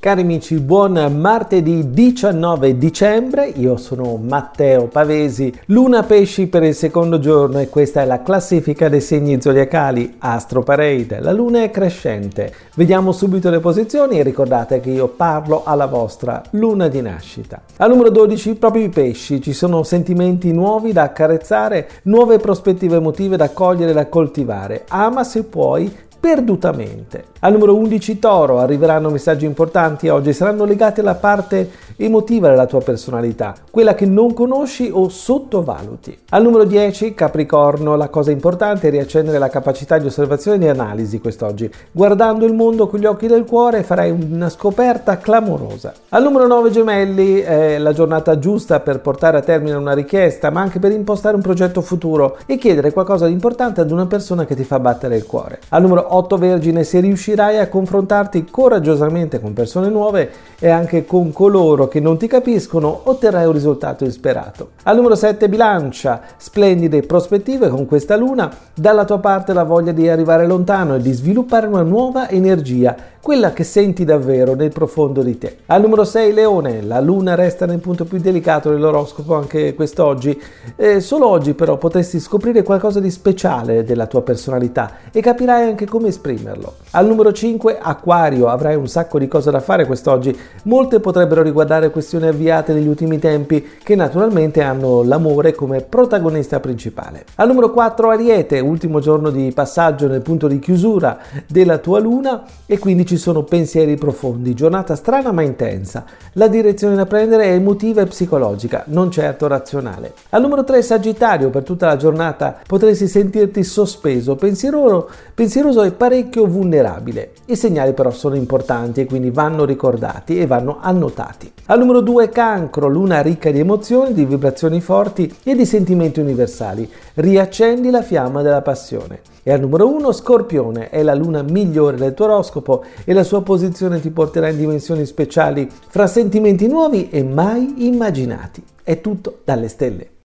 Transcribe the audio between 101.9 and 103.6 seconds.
luna e quindi ci sono